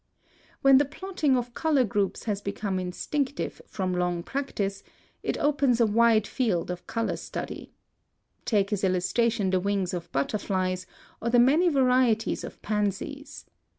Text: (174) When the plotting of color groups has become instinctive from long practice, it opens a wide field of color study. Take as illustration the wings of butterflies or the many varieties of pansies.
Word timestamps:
(174) 0.61 0.61
When 0.63 0.77
the 0.79 0.85
plotting 1.23 1.37
of 1.37 1.53
color 1.53 1.83
groups 1.83 2.23
has 2.23 2.41
become 2.41 2.79
instinctive 2.79 3.61
from 3.67 3.93
long 3.93 4.23
practice, 4.23 4.81
it 5.21 5.37
opens 5.37 5.79
a 5.79 5.85
wide 5.85 6.25
field 6.25 6.71
of 6.71 6.87
color 6.87 7.15
study. 7.15 7.71
Take 8.43 8.73
as 8.73 8.83
illustration 8.83 9.51
the 9.51 9.59
wings 9.59 9.93
of 9.93 10.11
butterflies 10.11 10.87
or 11.21 11.29
the 11.29 11.37
many 11.37 11.69
varieties 11.69 12.43
of 12.43 12.59
pansies. 12.63 13.45